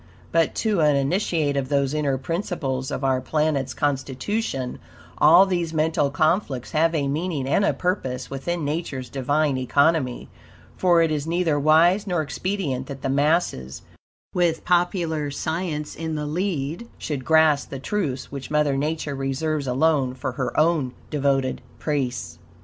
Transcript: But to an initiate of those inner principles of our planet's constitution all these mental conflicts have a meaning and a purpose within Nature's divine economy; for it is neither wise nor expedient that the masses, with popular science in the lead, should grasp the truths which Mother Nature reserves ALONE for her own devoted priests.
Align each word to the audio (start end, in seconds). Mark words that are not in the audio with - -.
But 0.31 0.55
to 0.55 0.79
an 0.79 0.95
initiate 0.95 1.55
of 1.55 1.69
those 1.69 1.93
inner 1.93 2.17
principles 2.17 2.89
of 2.89 3.03
our 3.03 3.21
planet's 3.21 3.75
constitution 3.75 4.79
all 5.19 5.45
these 5.45 5.75
mental 5.75 6.09
conflicts 6.09 6.71
have 6.71 6.95
a 6.95 7.07
meaning 7.07 7.47
and 7.47 7.63
a 7.63 7.71
purpose 7.71 8.27
within 8.27 8.65
Nature's 8.65 9.09
divine 9.09 9.59
economy; 9.59 10.27
for 10.75 11.03
it 11.03 11.11
is 11.11 11.27
neither 11.27 11.59
wise 11.59 12.07
nor 12.07 12.23
expedient 12.23 12.87
that 12.87 13.03
the 13.03 13.09
masses, 13.09 13.83
with 14.33 14.65
popular 14.65 15.29
science 15.29 15.93
in 15.93 16.15
the 16.15 16.25
lead, 16.25 16.87
should 16.97 17.23
grasp 17.23 17.69
the 17.69 17.77
truths 17.77 18.31
which 18.31 18.49
Mother 18.49 18.75
Nature 18.75 19.13
reserves 19.13 19.67
ALONE 19.67 20.15
for 20.15 20.31
her 20.31 20.59
own 20.59 20.93
devoted 21.11 21.61
priests. 21.77 22.39